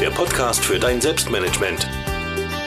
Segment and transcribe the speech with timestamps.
[0.00, 1.86] der Podcast für dein Selbstmanagement.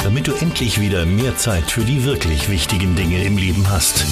[0.04, 4.06] Damit du endlich wieder mehr Zeit für die wirklich wichtigen Dinge im Leben hast.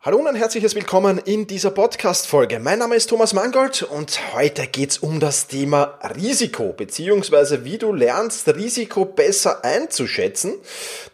[0.00, 2.58] Hallo und ein herzliches Willkommen in dieser Podcast-Folge.
[2.58, 7.78] Mein Name ist Thomas Mangold und heute geht es um das Thema Risiko, beziehungsweise wie
[7.78, 10.56] du lernst, Risiko besser einzuschätzen.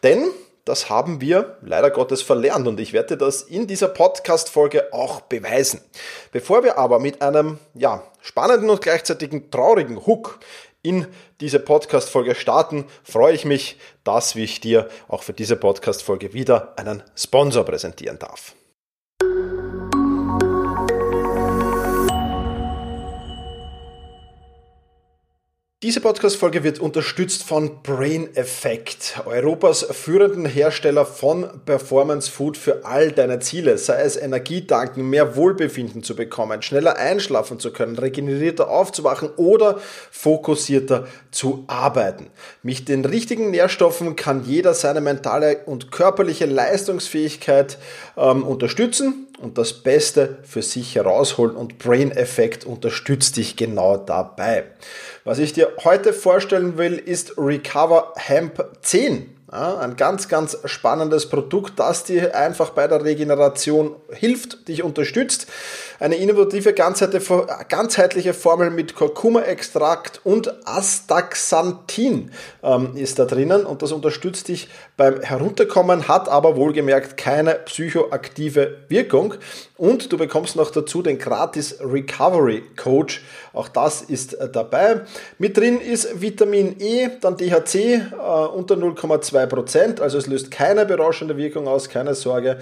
[0.02, 0.25] Denn
[0.66, 5.81] das haben wir leider Gottes verlernt und ich werde das in dieser Podcast-Folge auch beweisen.
[6.32, 10.41] Bevor wir aber mit einem, ja, spannenden und gleichzeitigen traurigen Hook
[10.82, 11.06] in
[11.41, 17.03] diese Podcast-Folge starten, freue ich mich, dass ich dir auch für diese Podcast-Folge wieder einen
[17.15, 18.56] Sponsor präsentieren darf.
[25.86, 33.12] Diese Podcast-Folge wird unterstützt von Brain Effect, Europas führenden Hersteller von Performance Food für all
[33.12, 39.30] deine Ziele, sei es Energietanken, mehr Wohlbefinden zu bekommen, schneller einschlafen zu können, regenerierter aufzuwachen
[39.36, 39.78] oder
[40.10, 42.30] fokussierter zu arbeiten.
[42.64, 47.78] Mit den richtigen Nährstoffen kann jeder seine mentale und körperliche Leistungsfähigkeit
[48.16, 54.64] ähm, unterstützen und das Beste für sich herausholen und Brain Effect unterstützt dich genau dabei.
[55.24, 59.35] Was ich dir heute vorstellen will, ist Recover Hemp 10.
[59.52, 65.46] Ja, ein ganz, ganz spannendes Produkt, das dir einfach bei der Regeneration hilft, dich unterstützt.
[66.00, 72.32] Eine innovative, ganzheitliche Formel mit Kurkuma-Extrakt und Astaxanthin
[72.64, 78.78] ähm, ist da drinnen und das unterstützt dich beim Herunterkommen, hat aber wohlgemerkt keine psychoaktive
[78.88, 79.34] Wirkung.
[79.76, 83.22] Und du bekommst noch dazu den gratis Recovery Coach.
[83.52, 85.02] Auch das ist äh, dabei.
[85.38, 88.00] Mit drin ist Vitamin E, dann DHC äh,
[88.54, 89.35] unter 0,2%.
[89.36, 92.58] Also es löst keine berauschende Wirkung aus, keine Sorge.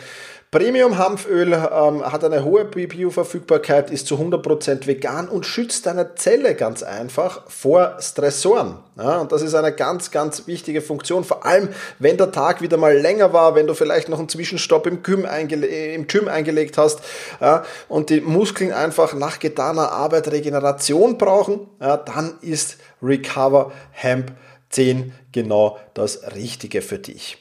[0.54, 6.84] Premium-Hanföl ähm, hat eine hohe Bioverfügbarkeit, ist zu 100% vegan und schützt deine Zelle ganz
[6.84, 8.78] einfach vor Stressoren.
[8.96, 12.76] Ja, und das ist eine ganz, ganz wichtige Funktion, vor allem wenn der Tag wieder
[12.76, 16.78] mal länger war, wenn du vielleicht noch einen Zwischenstopp im Gym, eingele im Gym eingelegt
[16.78, 17.00] hast
[17.40, 24.30] ja, und die Muskeln einfach nach getaner Arbeit Regeneration brauchen, ja, dann ist Recover Hemp
[24.74, 27.38] 10 genau das Richtige für dich.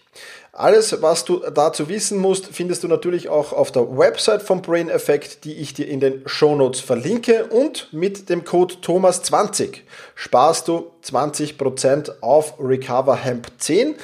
[0.55, 4.87] Alles, was du dazu wissen musst, findest du natürlich auch auf der Website vom Brain
[4.87, 7.45] Effect, die ich dir in den Show Notes verlinke.
[7.45, 9.77] Und mit dem Code Thomas20
[10.13, 13.95] sparst du 20% auf Recover Hemp 10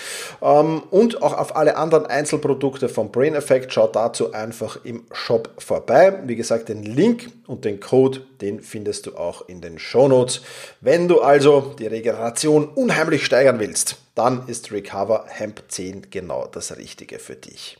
[0.41, 3.73] ähm, und auch auf alle anderen Einzelprodukte vom Brain Effect.
[3.73, 6.19] Schau dazu einfach im Shop vorbei.
[6.25, 10.41] Wie gesagt, den Link und den Code, den findest du auch in den Show Notes.
[10.81, 16.75] Wenn du also die Regeneration unheimlich steigern willst, dann ist Recover Hemp 10 genau das
[16.75, 17.77] Richtige für dich.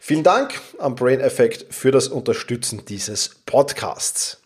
[0.00, 4.38] Vielen Dank am Brain Effect für das Unterstützen dieses Podcasts.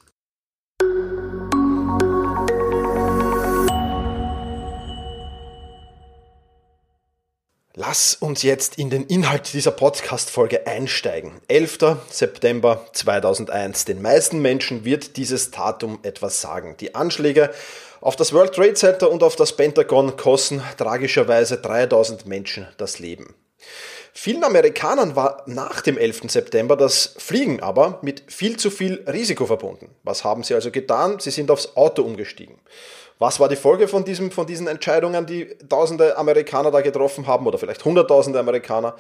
[7.75, 11.41] Lass uns jetzt in den Inhalt dieser Podcast-Folge einsteigen.
[11.49, 11.97] 11.
[12.11, 13.87] September 2001.
[13.87, 16.77] Den meisten Menschen wird dieses Datum etwas sagen.
[16.81, 17.51] Die Anschläge
[18.03, 23.35] auf das World Trade Center und auf das Pentagon kosten tragischerweise 3000 Menschen das Leben.
[24.13, 26.31] Vielen Amerikanern war nach dem 11.
[26.31, 29.95] September das Fliegen aber mit viel zu viel Risiko verbunden.
[30.03, 31.21] Was haben sie also getan?
[31.21, 32.61] Sie sind aufs Auto umgestiegen.
[33.23, 37.47] Was war die Folge von, diesem, von diesen Entscheidungen, die tausende Amerikaner da getroffen haben
[37.47, 38.97] oder vielleicht hunderttausende Amerikaner?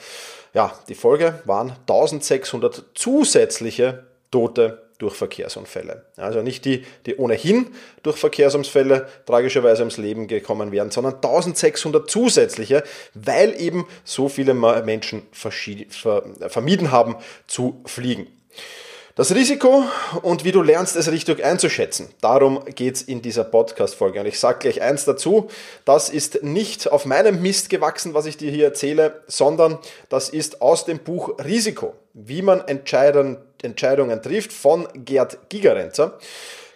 [0.54, 6.06] Ja, die Folge waren 1600 zusätzliche Tote durch Verkehrsunfälle.
[6.16, 7.74] Also nicht die, die ohnehin
[8.04, 12.84] durch Verkehrsunfälle tragischerweise ums Leben gekommen wären, sondern 1600 zusätzliche,
[13.14, 17.16] weil eben so viele Menschen vermieden haben
[17.48, 18.28] zu fliegen.
[19.14, 19.84] Das Risiko
[20.22, 22.08] und wie du lernst, es richtig einzuschätzen.
[22.22, 24.18] Darum geht's in dieser Podcast-Folge.
[24.18, 25.50] Und ich sage gleich eins dazu,
[25.84, 29.76] das ist nicht auf meinem Mist gewachsen, was ich dir hier erzähle, sondern
[30.08, 33.36] das ist aus dem Buch Risiko, wie man Entscheidungen,
[34.22, 36.18] trifft von Gerd Gigerenzer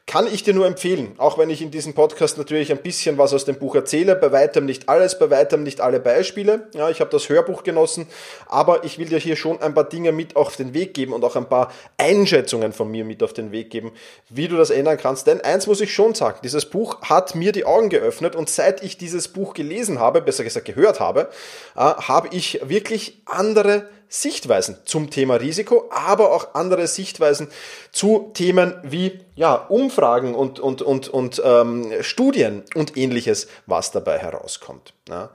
[0.06, 3.34] kann ich dir nur empfehlen, auch wenn ich in diesem Podcast natürlich ein bisschen was
[3.34, 6.68] aus dem Buch erzähle, bei weitem nicht alles, bei weitem nicht alle Beispiele.
[6.74, 8.06] Ja, ich habe das Hörbuch genossen,
[8.46, 11.24] aber ich will dir hier schon ein paar Dinge mit auf den Weg geben und
[11.24, 13.90] auch ein paar Einschätzungen von mir mit auf den Weg geben,
[14.28, 15.26] wie du das ändern kannst.
[15.26, 18.84] Denn eins muss ich schon sagen, dieses Buch hat mir die Augen geöffnet und seit
[18.84, 21.30] ich dieses Buch gelesen habe, besser gesagt gehört habe,
[21.74, 27.48] äh, habe ich wirklich andere Sichtweisen zum Thema Risiko, aber auch andere Sichtweisen
[27.92, 34.18] zu Themen wie ja, Umfragen und, und, und, und ähm, Studien und ähnliches, was dabei
[34.18, 34.92] herauskommt.
[35.08, 35.30] Ja.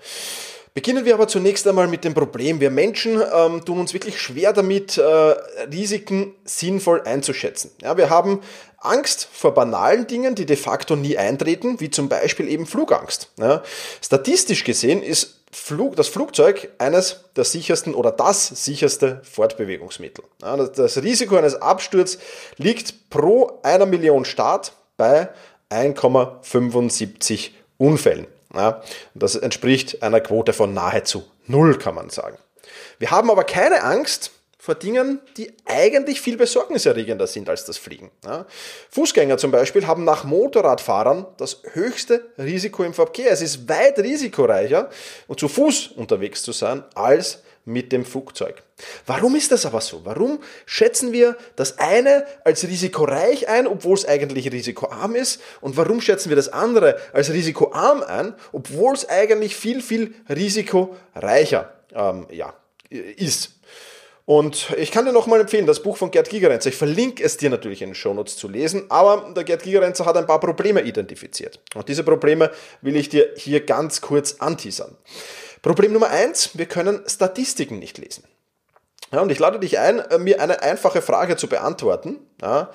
[0.73, 2.62] Beginnen wir aber zunächst einmal mit dem Problem.
[2.62, 7.71] Wir Menschen ähm, tun uns wirklich schwer damit, äh, Risiken sinnvoll einzuschätzen.
[7.81, 8.39] Ja, wir haben
[8.77, 13.31] Angst vor banalen Dingen, die de facto nie eintreten, wie zum Beispiel eben Flugangst.
[13.38, 13.63] Ja,
[14.01, 20.24] statistisch gesehen ist Flug, das Flugzeug eines der sichersten oder das sicherste Fortbewegungsmittel.
[20.75, 22.19] Das Risiko eines Absturzes
[22.57, 25.30] liegt pro einer Million Start bei
[25.69, 28.27] 1,75 Unfällen.
[29.13, 32.38] Das entspricht einer Quote von nahezu null, kann man sagen.
[33.00, 34.31] Wir haben aber keine Angst
[34.62, 38.12] vor Dingen, die eigentlich viel besorgniserregender sind als das Fliegen.
[38.92, 43.31] Fußgänger zum Beispiel haben nach Motorradfahrern das höchste Risiko im Verkehr.
[43.31, 44.92] Es ist weit risikoreicher,
[45.36, 48.62] zu Fuß unterwegs zu sein, als mit dem Flugzeug.
[49.08, 50.02] Warum ist das aber so?
[50.06, 55.42] Warum schätzen wir das eine als risikoreich ein, obwohl es eigentlich risikoarm ist?
[55.62, 61.74] Und warum schätzen wir das andere als risikoarm ein, obwohl es eigentlich viel, viel risikoreicher
[61.96, 62.54] ähm, ja,
[62.90, 63.54] ist?
[64.25, 66.69] Und ich kann dir nochmal empfehlen, das Buch von Gerd Gigerenzer.
[66.69, 70.15] Ich verlinke es dir natürlich in den Shownotes zu lesen, aber der Gerd Gigerenzer hat
[70.15, 71.59] ein paar Probleme identifiziert.
[71.73, 72.51] Und diese Probleme
[72.81, 74.95] will ich dir hier ganz kurz anteasern.
[75.62, 78.23] Problem Nummer eins: wir können Statistiken nicht lesen.
[79.12, 82.19] Ja, und ich lade dich ein, äh, mir eine einfache Frage zu beantworten.
[82.41, 82.71] Ja,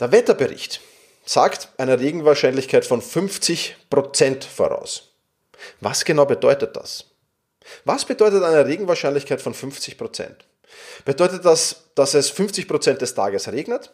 [0.00, 0.80] der Wetterbericht
[1.24, 5.14] sagt eine Regenwahrscheinlichkeit von 50% voraus.
[5.80, 7.06] Was genau bedeutet das?
[7.84, 10.32] Was bedeutet eine Regenwahrscheinlichkeit von 50%?
[11.04, 13.92] Bedeutet das, dass es 50% des Tages regnet?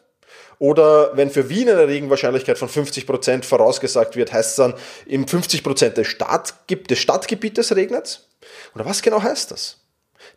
[0.58, 4.74] Oder wenn für Wien eine Regenwahrscheinlichkeit von 50% vorausgesagt wird, heißt es dann,
[5.06, 8.26] im 50% des, Stadt, des Stadtgebietes regnet
[8.74, 9.78] Oder was genau heißt das?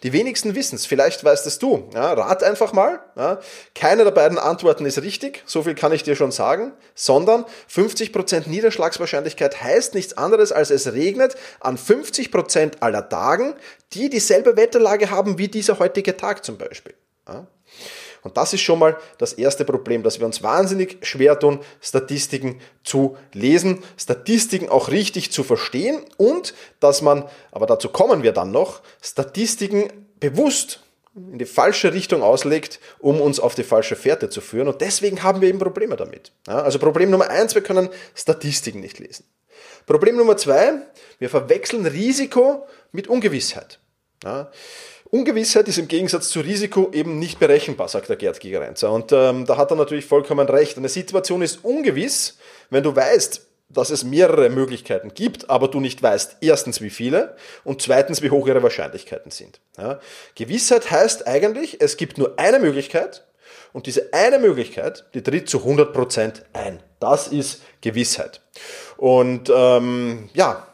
[0.03, 1.89] Die wenigsten wissen es, vielleicht weißt es du.
[1.93, 2.99] Ja, rat einfach mal.
[3.15, 3.39] Ja.
[3.73, 8.49] Keine der beiden Antworten ist richtig, so viel kann ich dir schon sagen, sondern 50%
[8.49, 13.55] Niederschlagswahrscheinlichkeit heißt nichts anderes, als es regnet an 50% aller Tagen,
[13.93, 16.93] die dieselbe Wetterlage haben wie dieser heutige Tag zum Beispiel.
[17.27, 17.47] Ja.
[18.23, 22.61] Und das ist schon mal das erste Problem, dass wir uns wahnsinnig schwer tun, Statistiken
[22.83, 28.51] zu lesen, Statistiken auch richtig zu verstehen und dass man, aber dazu kommen wir dann
[28.51, 30.79] noch, Statistiken bewusst
[31.15, 34.67] in die falsche Richtung auslegt, um uns auf die falsche Fährte zu führen.
[34.67, 36.31] Und deswegen haben wir eben Probleme damit.
[36.47, 39.25] Ja, also Problem Nummer eins, wir können Statistiken nicht lesen.
[39.85, 40.81] Problem Nummer zwei,
[41.19, 43.79] wir verwechseln Risiko mit Ungewissheit.
[44.23, 44.49] Ja,
[45.13, 48.91] Ungewissheit ist im Gegensatz zu Risiko eben nicht berechenbar, sagt der Gerd Gigerenzer.
[48.91, 50.75] Und ähm, da hat er natürlich vollkommen recht.
[50.75, 52.39] Eine Situation ist ungewiss,
[52.71, 57.35] wenn du weißt, dass es mehrere Möglichkeiten gibt, aber du nicht weißt, erstens wie viele
[57.63, 59.59] und zweitens wie hoch ihre Wahrscheinlichkeiten sind.
[59.77, 59.99] Ja.
[60.33, 63.23] Gewissheit heißt eigentlich, es gibt nur eine Möglichkeit
[63.71, 66.79] und diese eine Möglichkeit, die tritt zu 100% ein.
[66.99, 68.41] Das ist Gewissheit.
[68.97, 70.65] Und ähm, ja,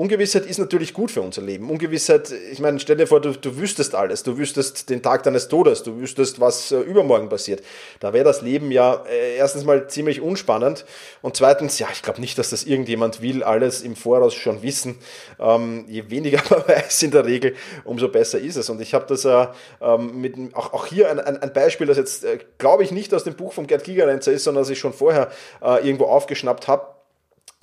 [0.00, 1.68] Ungewissheit ist natürlich gut für unser Leben.
[1.68, 4.22] Ungewissheit, ich meine, stell dir vor, du, du wüsstest alles.
[4.22, 5.82] Du wüsstest den Tag deines Todes.
[5.82, 7.64] Du wüsstest, was äh, übermorgen passiert.
[7.98, 10.84] Da wäre das Leben ja äh, erstens mal ziemlich unspannend.
[11.20, 15.00] Und zweitens, ja, ich glaube nicht, dass das irgendjemand will, alles im Voraus schon wissen.
[15.40, 18.70] Ähm, je weniger man weiß in der Regel, umso besser ist es.
[18.70, 19.48] Und ich habe das äh,
[19.80, 23.12] ähm, mit, auch, auch hier ein, ein, ein Beispiel, das jetzt, äh, glaube ich, nicht
[23.14, 26.68] aus dem Buch von Gerd Gigerenzer ist, sondern das ich schon vorher äh, irgendwo aufgeschnappt
[26.68, 26.97] habe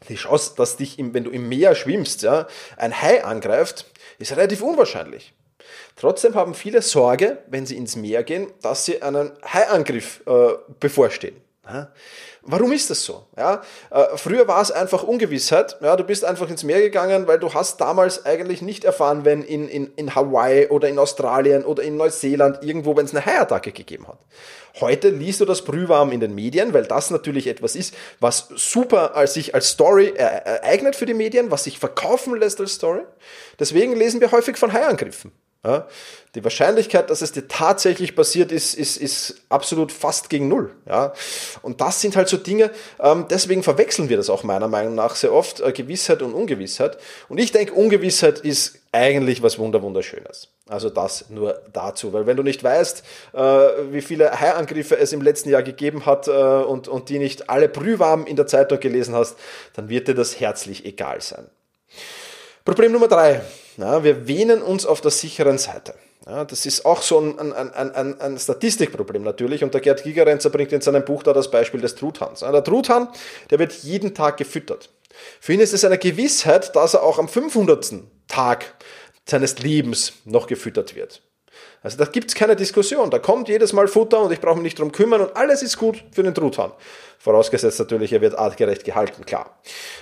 [0.10, 2.48] die Chance, dass dich, im, wenn du im Meer schwimmst, ja,
[2.78, 3.86] ein Hai angreift,
[4.20, 5.34] ist relativ unwahrscheinlich.
[5.96, 11.45] Trotzdem haben viele Sorge, wenn sie ins Meer gehen, dass sie einen Haiangriff äh, bevorstehen.
[12.44, 13.26] Warum ist das so?
[13.36, 15.78] Ja, äh, früher war es einfach Ungewissheit.
[15.82, 19.42] Ja, du bist einfach ins Meer gegangen, weil du hast damals eigentlich nicht erfahren, wenn
[19.42, 23.72] in, in, in Hawaii oder in Australien oder in Neuseeland irgendwo, wenn es eine Haiattacke
[23.72, 24.20] gegeben hat.
[24.80, 29.16] Heute liest du das brühwarm in den Medien, weil das natürlich etwas ist, was super
[29.16, 33.02] als sich als Story ereignet für die Medien, was sich verkaufen lässt als Story.
[33.60, 35.32] Deswegen lesen wir häufig von Haiangriffen.
[35.66, 35.88] Ja,
[36.36, 40.72] die Wahrscheinlichkeit, dass es dir tatsächlich passiert ist, ist, ist absolut fast gegen Null.
[40.88, 41.14] Ja,
[41.64, 42.70] und das sind halt so Dinge,
[43.00, 47.00] ähm, deswegen verwechseln wir das auch meiner Meinung nach sehr oft, äh, Gewissheit und Ungewissheit.
[47.30, 50.50] Und ich denke, Ungewissheit ist eigentlich was Wunderwunderschönes.
[50.70, 53.04] Also das nur dazu, weil wenn du nicht weißt,
[53.34, 53.40] äh,
[53.92, 57.70] wie viele Haiangriffe es im letzten Jahr gegeben hat äh, und, und die nicht alle
[57.70, 59.36] brühwarm in der Zeitung gelesen hast,
[59.74, 61.46] dann wird dir das herzlich egal sein.
[62.64, 63.42] Problem Nummer drei.
[63.78, 65.96] Ja, wir wähnen uns auf der sicheren Seite.
[66.26, 69.64] Ja, das ist auch so ein, ein, ein, ein Statistikproblem natürlich.
[69.64, 72.40] Und der Gerd Gigerenzer bringt in seinem Buch da das Beispiel des Truthahns.
[72.40, 73.10] Der Truthahn,
[73.52, 74.90] der wird jeden Tag gefüttert.
[75.40, 77.94] Für ihn ist es eine Gewissheit, dass er auch am 500.
[78.28, 78.74] Tag
[79.28, 81.22] seines Lebens noch gefüttert wird.
[81.84, 83.12] Also da gibt es keine Diskussion.
[83.12, 85.78] Da kommt jedes Mal Futter und ich brauche mich nicht drum kümmern und alles ist
[85.78, 86.72] gut für den Truthahn.
[87.20, 89.60] Vorausgesetzt natürlich, er wird artgerecht gehalten, klar.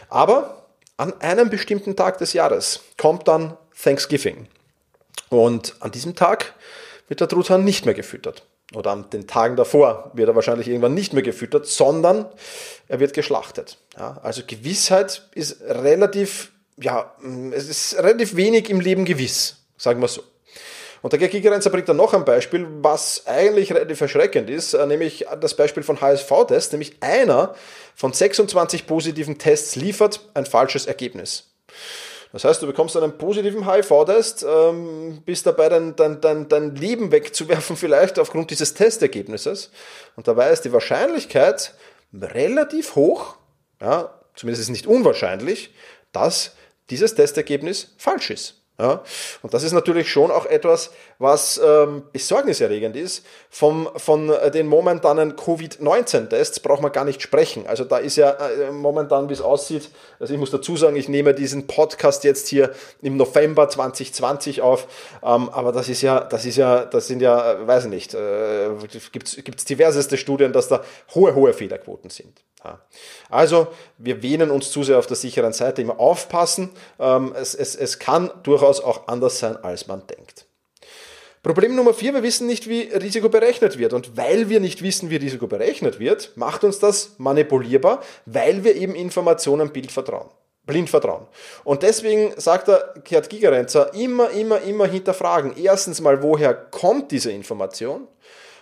[0.09, 4.47] Aber an einem bestimmten Tag des Jahres kommt dann Thanksgiving.
[5.29, 6.53] Und an diesem Tag
[7.07, 8.43] wird der Truthahn nicht mehr gefüttert.
[8.73, 12.25] Oder an den Tagen davor wird er wahrscheinlich irgendwann nicht mehr gefüttert, sondern
[12.87, 13.77] er wird geschlachtet.
[13.97, 17.13] Ja, also Gewissheit ist relativ, ja,
[17.51, 20.23] es ist relativ wenig im Leben gewiss, sagen wir so.
[21.03, 25.25] Und der Gigerenzer bringt dann noch ein Beispiel, was eigentlich relativ erschreckend ist, äh, nämlich
[25.41, 27.55] das Beispiel von HSV-Tests, nämlich einer
[27.93, 31.51] von 26 positiven Tests liefert ein falsches Ergebnis.
[32.33, 37.11] Das heißt, du bekommst einen positiven HIV-Test, ähm, bist dabei, dein, dein, dein, dein Leben
[37.11, 39.69] wegzuwerfen, vielleicht aufgrund dieses Testergebnisses.
[40.15, 41.75] Und dabei ist die Wahrscheinlichkeit
[42.11, 43.35] relativ hoch,
[43.79, 45.75] ja, zumindest ist es nicht unwahrscheinlich,
[46.11, 46.55] dass
[46.89, 48.62] dieses Testergebnis falsch ist.
[48.79, 49.03] Ja,
[49.43, 50.89] und das ist natürlich schon auch etwas,
[51.19, 53.23] was ähm, besorgniserregend ist.
[53.51, 57.67] Vom, von den momentanen Covid-19-Tests braucht man gar nicht sprechen.
[57.67, 61.07] Also da ist ja äh, momentan, wie es aussieht, also ich muss dazu sagen, ich
[61.07, 62.71] nehme diesen Podcast jetzt hier
[63.03, 64.87] im November 2020 auf,
[65.21, 68.15] ähm, aber das ist ja, das ist ja, das sind ja, äh, weiß ich nicht,
[68.15, 68.69] äh,
[69.11, 72.41] gibt es diverseste Studien, dass da hohe, hohe Fehlerquoten sind.
[73.29, 76.69] Also wir wähnen uns zu sehr auf der sicheren Seite, immer aufpassen.
[76.99, 80.45] Ähm, es, es, es kann durchaus auch anders sein, als man denkt.
[81.43, 83.91] Problem Nummer vier, wir wissen nicht, wie Risiko berechnet wird.
[83.91, 88.75] Und weil wir nicht wissen, wie Risiko berechnet wird, macht uns das manipulierbar, weil wir
[88.75, 90.29] eben Informationen blind vertrauen.
[90.65, 91.27] Blind vertrauen.
[91.65, 95.53] Und deswegen sagt der Gerd Gigerenzer, immer, immer, immer hinterfragen.
[95.57, 98.07] Erstens mal, woher kommt diese Information?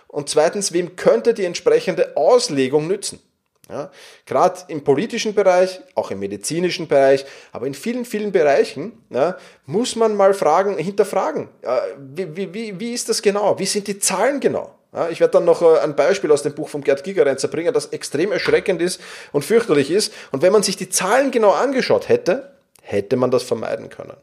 [0.08, 3.20] Und zweitens, wem könnte die entsprechende Auslegung nützen?
[3.68, 3.90] Ja,
[4.26, 9.94] Gerade im politischen Bereich, auch im medizinischen Bereich, aber in vielen, vielen Bereichen ja, muss
[9.94, 11.48] man mal fragen, hinterfragen,
[11.96, 13.58] wie, wie, wie ist das genau?
[13.58, 14.74] Wie sind die Zahlen genau?
[14.92, 17.72] Ja, ich werde dann noch äh, ein Beispiel aus dem Buch von Gerd Gigerenzer bringen,
[17.72, 19.00] das extrem erschreckend ist
[19.32, 20.12] und fürchterlich ist.
[20.32, 22.52] Und wenn man sich die Zahlen genau angeschaut hätte,
[22.82, 24.16] hätte man das vermeiden können.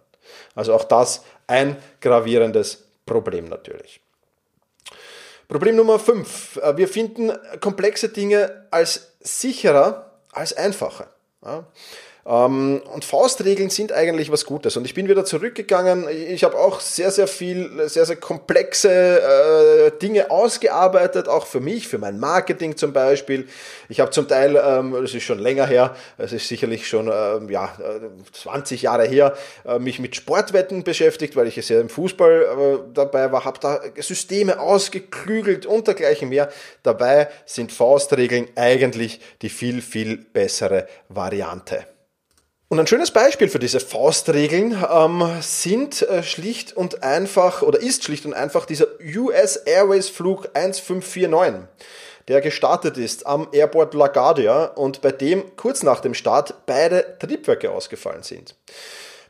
[0.53, 3.99] Also auch das ein gravierendes Problem natürlich.
[5.47, 6.57] Problem Nummer 5.
[6.57, 11.07] Äh, wir finden komplexe Dinge als sicherer als einfache.
[11.43, 11.65] Ja.
[12.25, 14.77] Ähm, und Faustregeln sind eigentlich was Gutes.
[14.77, 16.07] Und ich bin wieder zurückgegangen.
[16.09, 21.87] Ich habe auch sehr, sehr viel, sehr, sehr komplexe äh, Dinge ausgearbeitet, auch für mich,
[21.87, 23.47] für mein Marketing zum Beispiel.
[23.87, 27.49] Ich habe zum Teil, ähm, das ist schon länger her, es ist sicherlich schon ähm,
[27.49, 27.75] ja,
[28.33, 29.35] 20 Jahre her,
[29.65, 33.81] äh, mich mit Sportwetten beschäftigt, weil ich ja im Fußball äh, dabei war, habe da
[33.97, 36.49] Systeme ausgeklügelt und dergleichen mehr.
[36.83, 41.85] Dabei sind Faustregeln eigentlich die viel, viel bessere Variante.
[42.71, 48.03] Und ein schönes Beispiel für diese Faustregeln ähm, sind äh, schlicht und einfach oder ist
[48.03, 48.85] schlicht und einfach dieser
[49.17, 51.67] US Airways Flug 1549,
[52.27, 57.71] der gestartet ist am Airport LaGuardia und bei dem kurz nach dem Start beide Triebwerke
[57.71, 58.53] ausgefallen sind.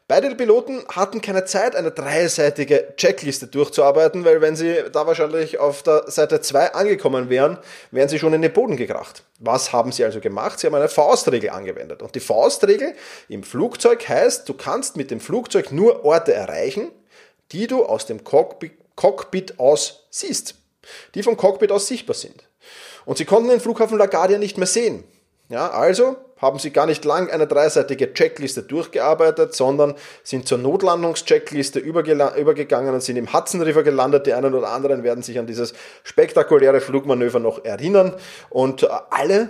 [0.10, 5.84] Beide Piloten hatten keine Zeit, eine dreiseitige Checkliste durchzuarbeiten, weil wenn sie da wahrscheinlich auf
[5.84, 7.60] der Seite 2 angekommen wären,
[7.92, 9.22] wären sie schon in den Boden gekracht.
[9.38, 10.60] Was haben sie also gemacht?
[10.60, 12.01] Sie haben eine Faustregel angewendet.
[12.01, 12.96] Und die Faustregel
[13.28, 16.92] im Flugzeug heißt, du kannst mit dem Flugzeug nur Orte erreichen,
[17.51, 20.56] die du aus dem Cockpit aus siehst,
[21.13, 22.50] die vom Cockpit aus sichtbar sind.
[23.06, 25.04] Und sie konnten den Flughafen LaGuardia nicht mehr sehen.
[25.50, 31.79] Ja, also haben sie gar nicht lang eine dreiseitige Checkliste durchgearbeitet, sondern sind zur Notlandungscheckliste
[31.79, 34.27] übergegangen und sind im Hudson River gelandet.
[34.27, 38.13] Die einen oder anderen werden sich an dieses spektakuläre Flugmanöver noch erinnern.
[38.50, 39.50] Und äh, alle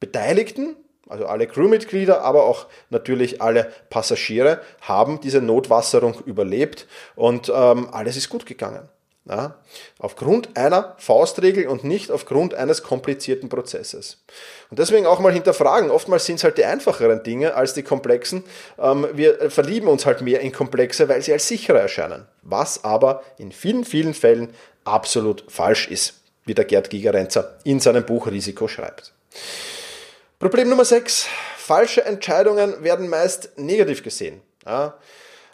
[0.00, 0.76] Beteiligten,
[1.08, 8.16] also alle Crewmitglieder, aber auch natürlich alle Passagiere, haben diese Notwasserung überlebt und ähm, alles
[8.16, 8.88] ist gut gegangen.
[9.28, 9.56] Ja,
[9.98, 14.24] aufgrund einer Faustregel und nicht aufgrund eines komplizierten Prozesses.
[14.70, 15.90] Und deswegen auch mal hinterfragen.
[15.90, 18.42] Oftmals sind es halt die einfacheren Dinge als die komplexen.
[18.78, 22.26] Ähm, wir verlieben uns halt mehr in komplexe, weil sie als sicherer erscheinen.
[22.40, 24.54] Was aber in vielen, vielen Fällen
[24.84, 26.14] absolut falsch ist,
[26.46, 29.12] wie der Gerd Gigerenzer in seinem Buch Risiko schreibt.
[30.38, 31.26] Problem Nummer 6.
[31.58, 34.40] Falsche Entscheidungen werden meist negativ gesehen.
[34.64, 34.96] Ja,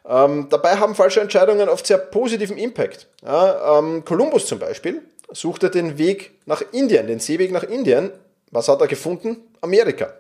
[0.07, 3.09] ähm, dabei haben falsche Entscheidungen oft sehr positiven Impact.
[3.23, 8.11] Ja, ähm, zum Beispiel suchte den Weg nach Indien, den Seeweg nach Indien.
[8.51, 9.37] Was hat er gefunden?
[9.61, 10.13] Amerika.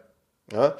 [0.52, 0.76] Ja,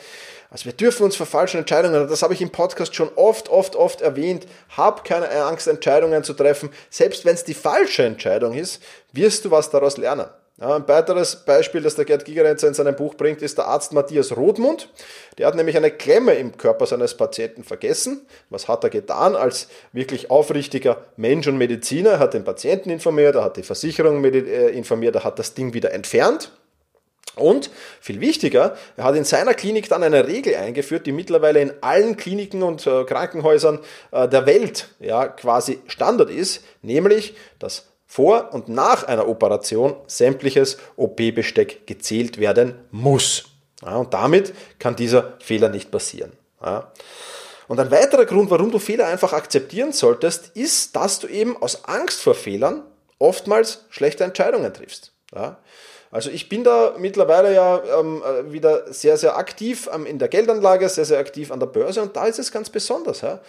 [0.50, 3.76] also wir dürfen uns vor falschen Entscheidungen, das habe ich im Podcast schon oft, oft,
[3.76, 4.46] oft erwähnt,
[4.76, 6.70] hab keine Angst, Entscheidungen zu treffen.
[6.90, 8.82] Selbst wenn es die falsche Entscheidung ist,
[9.12, 10.26] wirst du was daraus lernen.
[10.60, 14.36] Ein weiteres Beispiel, das der Gerd Gigerenzer in seinem Buch bringt, ist der Arzt Matthias
[14.36, 14.88] Rothmund.
[15.36, 18.24] Der hat nämlich eine Klemme im Körper seines Patienten vergessen.
[18.50, 22.10] Was hat er getan als wirklich aufrichtiger Mensch und Mediziner?
[22.10, 25.74] Er hat den Patienten informiert, er hat die Versicherung äh, informiert, er hat das Ding
[25.74, 26.52] wieder entfernt.
[27.34, 27.68] Und
[28.00, 32.16] viel wichtiger, er hat in seiner Klinik dann eine Regel eingeführt, die mittlerweile in allen
[32.16, 33.80] Kliniken und äh, Krankenhäusern
[34.12, 40.78] äh, der Welt ja quasi Standard ist, nämlich dass vor und nach einer Operation sämtliches
[40.96, 43.44] OP-Besteck gezählt werden muss.
[43.82, 46.32] Ja, und damit kann dieser Fehler nicht passieren.
[46.62, 46.92] Ja.
[47.66, 51.84] Und ein weiterer Grund, warum du Fehler einfach akzeptieren solltest, ist, dass du eben aus
[51.86, 52.82] Angst vor Fehlern
[53.18, 55.12] oftmals schlechte Entscheidungen triffst.
[55.34, 55.58] Ja.
[56.10, 60.28] Also ich bin da mittlerweile ja ähm, äh, wieder sehr, sehr aktiv ähm, in der
[60.28, 63.22] Geldanlage, sehr, sehr aktiv an der Börse und da ist es ganz besonders.
[63.22, 63.40] Ja.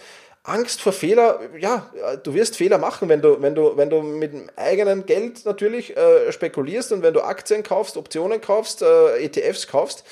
[0.46, 1.90] Angst vor Fehler, ja,
[2.22, 6.30] du wirst Fehler machen, wenn du, wenn du, wenn du mit eigenem Geld natürlich äh,
[6.32, 10.04] spekulierst und wenn du Aktien kaufst, Optionen kaufst, äh, ETFs kaufst,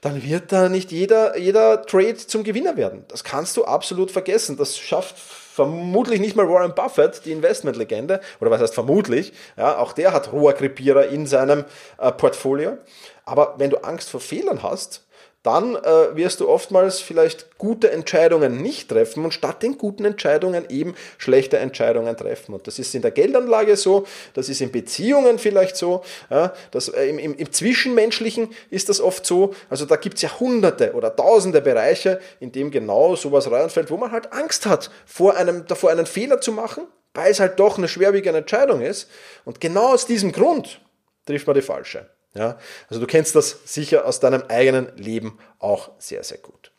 [0.00, 3.04] dann wird da nicht jeder, jeder Trade zum Gewinner werden.
[3.08, 4.56] Das kannst du absolut vergessen.
[4.56, 9.92] Das schafft vermutlich nicht mal Warren Buffett, die Investmentlegende, oder was heißt vermutlich, ja, auch
[9.92, 11.64] der hat Rohrkrepierer in seinem
[11.98, 12.78] äh, Portfolio.
[13.24, 15.04] Aber wenn du Angst vor Fehlern hast,
[15.42, 20.64] dann äh, wirst du oftmals vielleicht gute Entscheidungen nicht treffen und statt den guten Entscheidungen
[20.68, 22.54] eben schlechte Entscheidungen treffen.
[22.54, 26.88] Und das ist in der Geldanlage so, das ist in Beziehungen vielleicht so, ja, das,
[26.88, 29.54] äh, im, im, im Zwischenmenschlichen ist das oft so.
[29.68, 33.96] Also da gibt es ja hunderte oder tausende Bereiche, in dem genau sowas reinfällt, wo
[33.96, 37.78] man halt Angst hat, vor einem, davor einen Fehler zu machen, weil es halt doch
[37.78, 39.10] eine schwerwiegende Entscheidung ist.
[39.44, 40.80] Und genau aus diesem Grund
[41.26, 42.06] trifft man die falsche.
[42.34, 46.72] Ja, also du kennst das sicher aus deinem eigenen Leben auch sehr, sehr gut.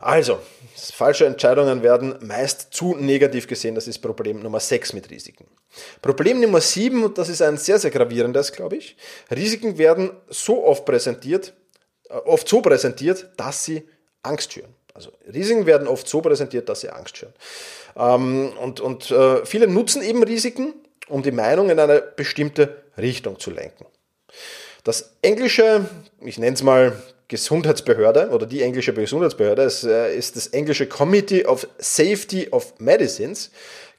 [0.00, 0.38] Also,
[0.76, 3.74] falsche Entscheidungen werden meist zu negativ gesehen.
[3.74, 5.46] Das ist Problem Nummer 6 mit Risiken.
[6.00, 8.96] Problem Nummer 7, und das ist ein sehr, sehr gravierendes, glaube ich.
[9.30, 11.52] Risiken werden so oft präsentiert,
[12.08, 13.88] äh, oft so präsentiert, dass sie
[14.22, 14.72] Angst schüren.
[14.94, 17.34] Also Risiken werden oft so präsentiert, dass sie Angst schüren.
[17.96, 20.74] Ähm, und und äh, viele nutzen eben Risiken,
[21.08, 23.86] um die Meinung in eine bestimmte Richtung zu lenken.
[24.84, 25.86] Das englische,
[26.20, 26.96] ich nenne es mal
[27.28, 33.50] Gesundheitsbehörde oder die englische Gesundheitsbehörde, es äh, ist das englische Committee of Safety of Medicines,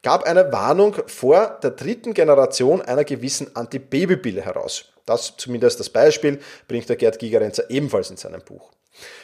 [0.01, 4.85] gab eine Warnung vor der dritten Generation einer gewissen Antibabypille heraus.
[5.05, 8.71] Das zumindest das Beispiel bringt der Gerd Gigerenzer ebenfalls in seinem Buch.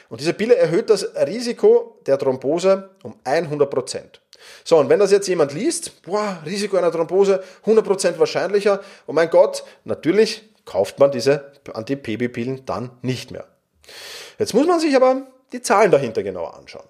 [0.10, 4.22] Und diese Pille erhöht das Risiko der Thrombose um 100 Prozent.
[4.64, 9.30] So, und wenn das jetzt jemand liest, boah, Risiko einer Thrombose 100% wahrscheinlicher, oh mein
[9.30, 13.46] Gott, natürlich kauft man diese Anti-PB-Pillen dann nicht mehr.
[14.40, 16.88] Jetzt muss man sich aber die Zahlen dahinter genauer anschauen.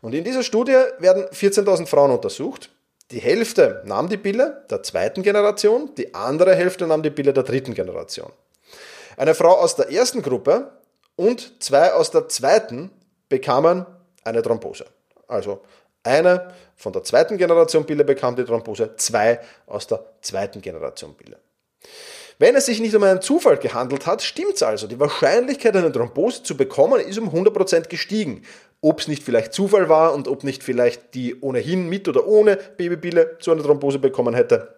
[0.00, 2.70] Und in dieser Studie werden 14.000 Frauen untersucht.
[3.12, 7.44] Die Hälfte nahm die Pille der zweiten Generation, die andere Hälfte nahm die Pille der
[7.44, 8.32] dritten Generation.
[9.16, 10.72] Eine Frau aus der ersten Gruppe
[11.14, 12.90] und zwei aus der zweiten
[13.28, 13.86] bekamen
[14.24, 14.86] eine Thrombose.
[15.28, 15.62] Also
[16.06, 21.38] eine von der zweiten Generation Pille bekam die Thrombose, zwei aus der zweiten Generation Pille.
[22.38, 24.86] Wenn es sich nicht um einen Zufall gehandelt hat, stimmt's also.
[24.86, 28.42] Die Wahrscheinlichkeit, eine Thrombose zu bekommen, ist um 100% gestiegen.
[28.82, 32.56] Ob es nicht vielleicht Zufall war und ob nicht vielleicht die ohnehin mit oder ohne
[32.56, 34.76] Babypille zu einer Thrombose bekommen hätte,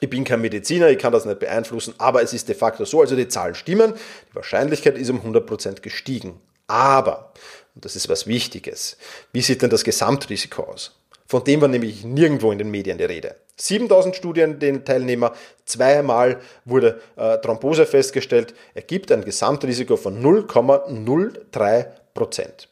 [0.00, 3.00] ich bin kein Mediziner, ich kann das nicht beeinflussen, aber es ist de facto so,
[3.00, 3.94] also die Zahlen stimmen,
[4.30, 6.40] die Wahrscheinlichkeit ist um 100% gestiegen.
[6.66, 7.32] Aber,
[7.74, 8.96] und das ist was Wichtiges,
[9.32, 10.96] wie sieht denn das Gesamtrisiko aus?
[11.26, 13.36] Von dem war nämlich nirgendwo in den Medien die Rede.
[13.56, 15.32] 7000 Studien, den Teilnehmer,
[15.64, 22.66] zweimal wurde äh, Thrombose festgestellt, ergibt ein Gesamtrisiko von 0,03%.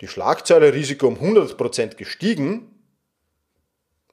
[0.00, 2.74] Die Schlagzeile Risiko um 100% gestiegen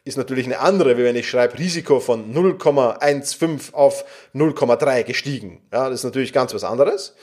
[0.03, 5.61] ist natürlich eine andere, wie wenn ich schreibe Risiko von 0,15 auf 0,3 gestiegen.
[5.71, 7.15] Ja, das ist natürlich ganz was anderes.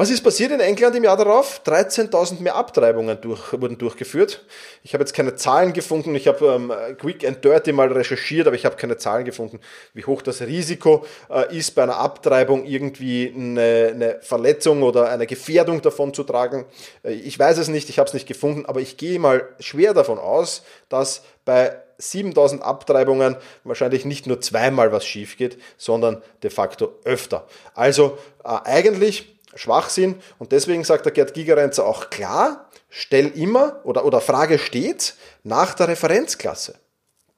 [0.00, 1.60] Was ist passiert in England im Jahr darauf?
[1.66, 4.42] 13.000 mehr Abtreibungen durch, wurden durchgeführt.
[4.82, 6.14] Ich habe jetzt keine Zahlen gefunden.
[6.14, 9.60] Ich habe ähm, quick and dirty mal recherchiert, aber ich habe keine Zahlen gefunden,
[9.92, 15.26] wie hoch das Risiko äh, ist, bei einer Abtreibung irgendwie eine, eine, Verletzung oder eine
[15.26, 16.64] Gefährdung davon zu tragen.
[17.02, 19.92] Äh, ich weiß es nicht, ich habe es nicht gefunden, aber ich gehe mal schwer
[19.92, 26.48] davon aus, dass bei 7000 Abtreibungen wahrscheinlich nicht nur zweimal was schief geht, sondern de
[26.48, 27.46] facto öfter.
[27.74, 34.04] Also äh, eigentlich Schwachsinn und deswegen sagt der Gerd Gigerenzer auch klar, stell immer oder,
[34.04, 36.78] oder Frage steht nach der Referenzklasse.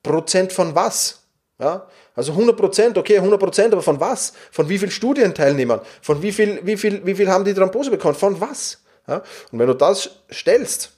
[0.03, 1.21] Prozent von was?
[1.59, 4.33] Ja, also 100 Prozent, okay, 100 Prozent, aber von was?
[4.51, 5.81] Von wie vielen Studienteilnehmern?
[6.01, 8.15] Von wie viel, wie viel, wie viel haben die Thrombose bekommen?
[8.15, 8.83] Von was?
[9.07, 10.93] Ja, und wenn du das stellst,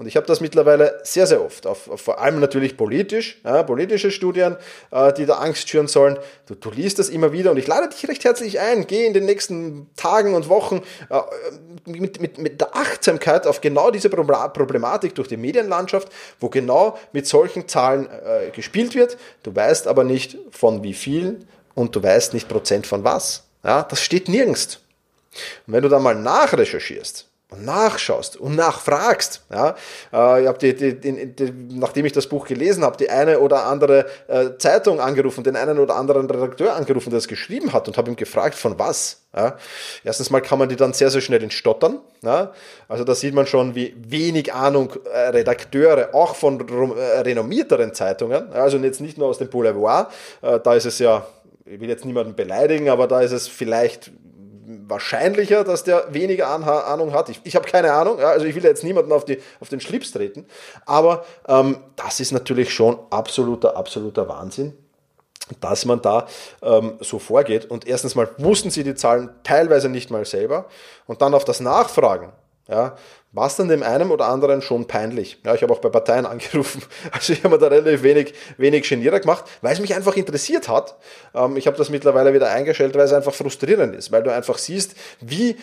[0.00, 3.62] und ich habe das mittlerweile sehr, sehr oft, auf, auf, vor allem natürlich politisch, ja,
[3.62, 4.56] politische Studien,
[4.90, 6.18] äh, die da Angst schüren sollen.
[6.46, 8.86] Du, du, liest das immer wieder und ich lade dich recht herzlich ein.
[8.86, 11.20] Geh in den nächsten Tagen und Wochen äh,
[11.84, 16.08] mit, mit, mit der Achtsamkeit auf genau diese Problematik durch die Medienlandschaft,
[16.40, 19.18] wo genau mit solchen Zahlen äh, gespielt wird.
[19.42, 21.40] Du weißt aber nicht von wie viel
[21.74, 23.44] und du weißt nicht Prozent von was.
[23.62, 24.80] Ja, das steht nirgends.
[25.66, 29.42] Und wenn du dann mal nachrecherchierst, nachschaust und nachfragst.
[29.50, 29.74] Ja,
[30.12, 33.40] äh, ich habe die, die, die, die, nachdem ich das Buch gelesen habe, die eine
[33.40, 37.88] oder andere äh, Zeitung angerufen, den einen oder anderen Redakteur angerufen, der es geschrieben hat
[37.88, 39.22] und habe ihm gefragt, von was.
[39.34, 39.56] Ja,
[40.02, 42.00] erstens mal kann man die dann sehr, sehr schnell in Stottern.
[42.22, 42.52] Ja,
[42.88, 48.78] also da sieht man schon, wie wenig Ahnung äh, Redakteure auch von renommierteren Zeitungen, also
[48.78, 50.10] jetzt nicht nur aus dem Boulevard,
[50.40, 51.26] da ist es ja,
[51.64, 54.10] ich will jetzt niemanden beleidigen, aber da ist es vielleicht
[54.86, 57.28] wahrscheinlicher, dass der weniger Ahnung hat.
[57.28, 59.80] Ich, ich habe keine Ahnung, ja, also ich will jetzt niemanden auf, die, auf den
[59.80, 60.46] Schlips treten,
[60.86, 64.76] aber ähm, das ist natürlich schon absoluter, absoluter Wahnsinn
[65.58, 66.28] dass man da
[66.62, 67.64] ähm, so vorgeht.
[67.68, 70.66] Und erstens mal wussten sie die Zahlen teilweise nicht mal selber.
[71.06, 72.32] Und dann auf das Nachfragen,
[72.68, 72.94] ja,
[73.32, 75.38] war es dann dem einen oder anderen schon peinlich.
[75.44, 76.82] Ja, ich habe auch bei Parteien angerufen.
[77.12, 80.68] Also ich habe mir da relativ wenig, wenig Genierer gemacht, weil es mich einfach interessiert
[80.68, 80.96] hat.
[81.34, 84.58] Ähm, ich habe das mittlerweile wieder eingestellt, weil es einfach frustrierend ist, weil du einfach
[84.58, 85.56] siehst, wie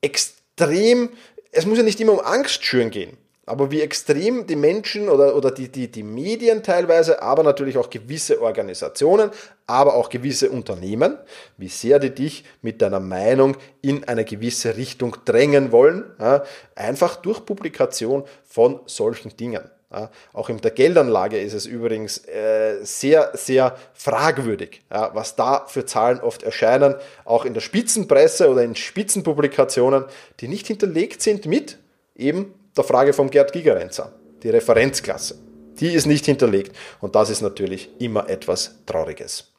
[0.00, 1.10] extrem,
[1.52, 3.16] es muss ja nicht immer um Angst schüren gehen.
[3.44, 7.90] Aber wie extrem die Menschen oder, oder die, die, die Medien teilweise, aber natürlich auch
[7.90, 9.30] gewisse Organisationen,
[9.66, 11.18] aber auch gewisse Unternehmen,
[11.56, 16.44] wie sehr die dich mit deiner Meinung in eine gewisse Richtung drängen wollen, ja,
[16.76, 19.68] einfach durch Publikation von solchen Dingen.
[19.92, 25.66] Ja, auch in der Geldanlage ist es übrigens äh, sehr, sehr fragwürdig, ja, was da
[25.66, 30.04] für Zahlen oft erscheinen, auch in der Spitzenpresse oder in Spitzenpublikationen,
[30.38, 31.78] die nicht hinterlegt sind mit
[32.14, 35.38] eben der Frage vom Gerd Gigerenzer, die Referenzklasse.
[35.80, 39.52] Die ist nicht hinterlegt und das ist natürlich immer etwas Trauriges.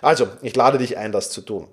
[0.00, 1.68] Also, ich lade dich ein, das zu tun.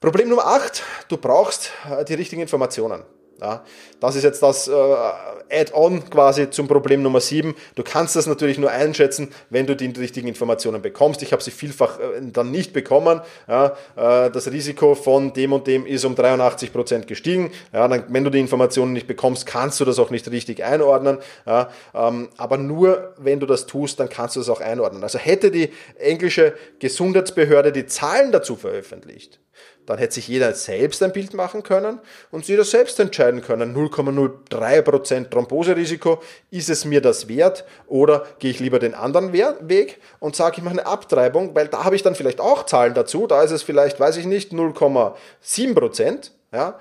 [0.00, 3.02] Problem Nummer 8, du brauchst äh, die richtigen Informationen.
[3.40, 3.64] Ja,
[4.00, 7.54] das ist jetzt das äh, Add-on quasi zum Problem Nummer 7.
[7.74, 11.22] Du kannst das natürlich nur einschätzen, wenn du die richtigen Informationen bekommst.
[11.22, 13.20] Ich habe sie vielfach äh, dann nicht bekommen.
[13.46, 17.52] Ja, äh, das Risiko von dem und dem ist um 83 Prozent gestiegen.
[17.74, 21.18] Ja, dann, wenn du die Informationen nicht bekommst, kannst du das auch nicht richtig einordnen.
[21.44, 25.02] Ja, ähm, aber nur wenn du das tust, dann kannst du das auch einordnen.
[25.02, 29.40] Also hätte die englische Gesundheitsbehörde die Zahlen dazu veröffentlicht,
[29.86, 35.30] dann hätte sich jeder selbst ein Bild machen können und jeder selbst entscheiden können, 0,03%
[35.30, 36.20] Thromboserisiko,
[36.50, 40.62] ist es mir das wert oder gehe ich lieber den anderen Weg und sage, ich
[40.62, 43.62] mache eine Abtreibung, weil da habe ich dann vielleicht auch Zahlen dazu, da ist es
[43.62, 46.78] vielleicht, weiß ich nicht, 0,7%, ja,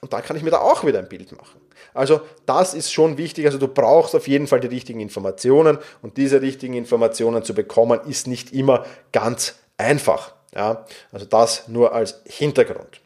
[0.00, 1.60] und dann kann ich mir da auch wieder ein Bild machen.
[1.94, 3.46] Also das ist schon wichtig.
[3.46, 8.00] Also du brauchst auf jeden Fall die richtigen Informationen und diese richtigen Informationen zu bekommen
[8.06, 10.35] ist nicht immer ganz einfach.
[10.56, 13.00] Ja, also das nur als Hintergrund.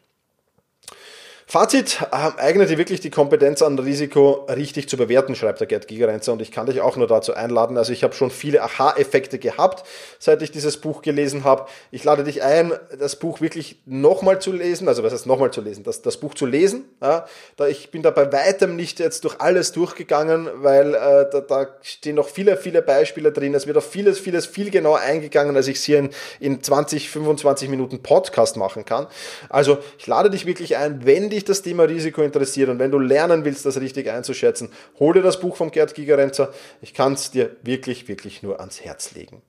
[1.51, 5.89] Fazit, äh, eigne dir wirklich die Kompetenz an, Risiko richtig zu bewerten, schreibt der Gerd
[5.89, 7.77] Gigerenzer und ich kann dich auch nur dazu einladen.
[7.77, 9.85] Also ich habe schon viele Aha-Effekte gehabt,
[10.17, 11.65] seit ich dieses Buch gelesen habe.
[11.91, 15.59] Ich lade dich ein, das Buch wirklich nochmal zu lesen, also was heißt nochmal zu
[15.59, 16.85] lesen, das, das Buch zu lesen.
[17.01, 17.25] Ja,
[17.57, 21.67] da ich bin da bei weitem nicht jetzt durch alles durchgegangen, weil äh, da, da
[21.81, 23.53] stehen noch viele, viele Beispiele drin.
[23.55, 27.09] Es wird auf vieles, vieles viel genauer eingegangen, als ich es hier in, in 20,
[27.09, 29.07] 25 Minuten Podcast machen kann.
[29.49, 32.99] Also ich lade dich wirklich ein, wenn dich das Thema Risiko interessiert und wenn du
[32.99, 36.53] lernen willst, das richtig einzuschätzen, hol dir das Buch vom Gerd Gigerenzer.
[36.81, 39.41] Ich kann es dir wirklich, wirklich nur ans Herz legen.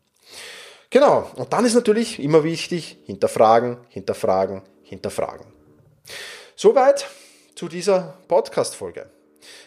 [0.91, 5.47] Genau, und dann ist natürlich immer wichtig, hinterfragen, hinterfragen, hinterfragen.
[6.55, 7.07] Soweit
[7.55, 9.09] zu dieser Podcast-Folge.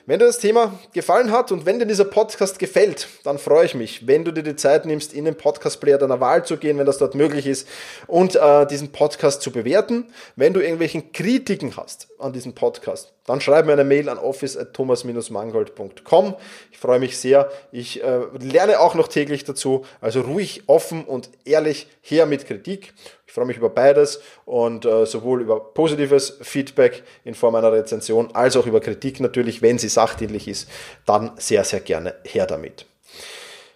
[0.06, 3.76] Wenn dir das Thema gefallen hat und wenn dir dieser Podcast gefällt, dann freue ich
[3.76, 6.86] mich, wenn du dir die Zeit nimmst, in den Podcast-Player deiner Wahl zu gehen, wenn
[6.86, 7.68] das dort möglich ist,
[8.08, 10.06] und äh, diesen Podcast zu bewerten.
[10.36, 16.36] Wenn du irgendwelchen Kritiken hast an diesem Podcast, dann schreib mir eine Mail an office.thomas-mangold.com.
[16.72, 17.50] Ich freue mich sehr.
[17.72, 19.86] Ich äh, lerne auch noch täglich dazu.
[20.00, 22.94] Also ruhig, offen und ehrlich her mit Kritik.
[23.26, 28.34] Ich freue mich über beides und äh, sowohl über positives Feedback in Form einer Rezension
[28.36, 30.70] als auch über Kritik natürlich, wenn sie sachdienlich ist,
[31.06, 32.86] dann sehr, sehr gerne her damit.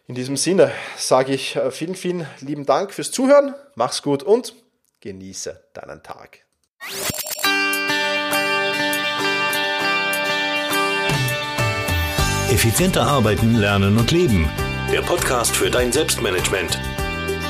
[0.07, 3.53] In diesem Sinne sage ich äh, vielen, vielen lieben Dank fürs Zuhören.
[3.75, 4.55] Mach's gut und
[5.01, 6.39] genieße deinen Tag.
[12.51, 14.49] Effizienter arbeiten, lernen und leben.
[14.91, 16.98] Der Podcast für dein Selbstmanagement.